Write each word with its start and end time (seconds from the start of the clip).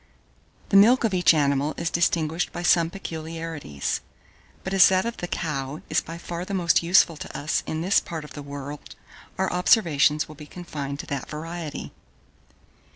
The 0.69 0.77
milk 0.77 1.03
of 1.03 1.13
each 1.13 1.31
animal 1.31 1.75
is 1.77 1.91
distinguished 1.91 2.51
by 2.51 2.63
some 2.63 2.89
peculiarities; 2.89 4.01
but 4.63 4.73
as 4.73 4.89
that 4.89 5.05
of 5.05 5.17
the 5.17 5.27
cow 5.27 5.83
is 5.91 6.01
by 6.01 6.17
far 6.17 6.43
the 6.43 6.55
most 6.55 6.81
useful 6.81 7.15
to 7.17 7.37
us 7.37 7.61
in 7.67 7.81
this 7.81 7.99
part 7.99 8.23
of 8.25 8.33
the 8.33 8.41
world, 8.41 8.95
our 9.37 9.53
observations 9.53 10.27
will 10.27 10.33
be 10.33 10.47
confined 10.47 10.97
to 11.01 11.05
that 11.05 11.29
variety. 11.29 11.91